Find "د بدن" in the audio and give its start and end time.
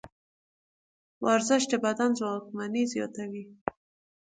1.71-2.09